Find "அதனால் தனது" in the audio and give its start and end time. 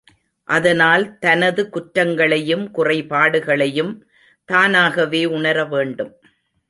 0.47-1.69